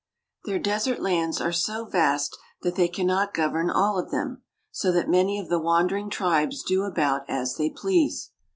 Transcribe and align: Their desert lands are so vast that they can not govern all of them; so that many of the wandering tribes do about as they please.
Their 0.45 0.57
desert 0.57 0.99
lands 0.99 1.39
are 1.39 1.51
so 1.51 1.85
vast 1.85 2.35
that 2.63 2.73
they 2.73 2.87
can 2.87 3.05
not 3.05 3.35
govern 3.35 3.69
all 3.69 3.99
of 3.99 4.09
them; 4.09 4.41
so 4.71 4.91
that 4.91 5.07
many 5.07 5.37
of 5.37 5.47
the 5.49 5.59
wandering 5.59 6.09
tribes 6.09 6.63
do 6.63 6.85
about 6.85 7.21
as 7.29 7.57
they 7.57 7.69
please. 7.69 8.31